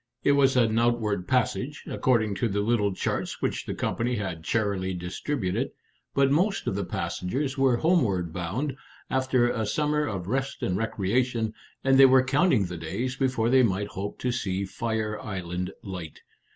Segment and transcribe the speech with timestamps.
[0.23, 4.95] It was an outward passage, according to the little charts which the company had charily
[4.95, 5.69] distributed,
[6.15, 8.75] but most of the passengers were homeward bound,
[9.11, 11.53] after a summer of rest and recreation,
[11.83, 16.21] and they were counting the days before they might hope to see Fire Island Light.